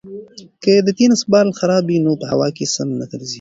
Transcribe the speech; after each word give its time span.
که 0.63 0.73
د 0.87 0.89
تېنس 0.97 1.21
بال 1.31 1.47
خراب 1.59 1.83
وي 1.87 1.97
نو 2.05 2.11
په 2.21 2.25
هوا 2.31 2.47
کې 2.55 2.65
سم 2.75 2.89
نه 2.99 3.05
ګرځي. 3.11 3.29